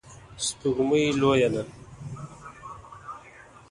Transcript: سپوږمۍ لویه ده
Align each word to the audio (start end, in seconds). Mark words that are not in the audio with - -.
سپوږمۍ 0.45 1.05
لویه 1.21 1.47
ده 1.53 1.63